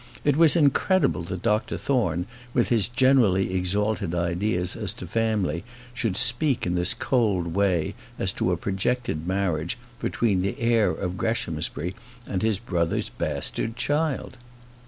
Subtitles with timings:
[0.25, 6.17] It was incredible that Dr Thorne, with his generally exalted ideas as to family, should
[6.17, 11.93] speak in this cold way as to a projected marriage between the heir of Greshamsbury
[12.25, 14.37] and his brother's bastard child!